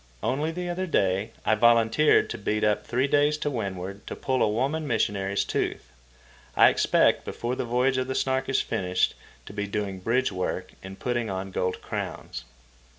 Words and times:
Only 0.23 0.49
the 0.49 0.67
other 0.67 0.87
day 0.87 1.29
I 1.45 1.53
volunteered 1.53 2.27
to 2.31 2.39
beat 2.39 2.63
up 2.63 2.87
three 2.87 3.05
days 3.05 3.37
to 3.37 3.51
windward 3.51 4.07
to 4.07 4.15
pull 4.15 4.41
a 4.41 4.49
woman 4.49 4.87
missionary's 4.87 5.45
tooth. 5.45 5.91
I 6.55 6.69
expect, 6.69 7.23
before 7.23 7.55
the 7.55 7.65
voyage 7.65 7.97
of 7.99 8.07
the 8.07 8.15
Snark 8.15 8.49
is 8.49 8.63
finished, 8.63 9.13
to 9.45 9.53
be 9.53 9.67
doing 9.67 9.99
bridge 9.99 10.31
work 10.31 10.71
and 10.81 10.97
putting 10.97 11.29
on 11.29 11.51
gold 11.51 11.83
crowns. 11.83 12.45